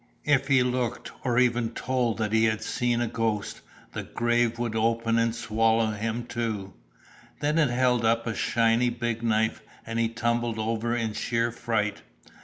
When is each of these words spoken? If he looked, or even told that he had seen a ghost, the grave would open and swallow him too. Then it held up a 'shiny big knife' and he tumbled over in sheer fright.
If 0.25 0.47
he 0.47 0.63
looked, 0.63 1.11
or 1.23 1.37
even 1.37 1.75
told 1.75 2.17
that 2.17 2.31
he 2.33 2.45
had 2.45 2.63
seen 2.63 3.01
a 3.01 3.07
ghost, 3.07 3.61
the 3.93 4.01
grave 4.01 4.57
would 4.57 4.75
open 4.75 5.19
and 5.19 5.35
swallow 5.35 5.91
him 5.91 6.25
too. 6.25 6.73
Then 7.39 7.59
it 7.59 7.69
held 7.69 8.03
up 8.03 8.25
a 8.25 8.33
'shiny 8.33 8.89
big 8.89 9.21
knife' 9.21 9.61
and 9.85 9.99
he 9.99 10.09
tumbled 10.09 10.57
over 10.57 10.95
in 10.95 11.13
sheer 11.13 11.51
fright. 11.51 12.01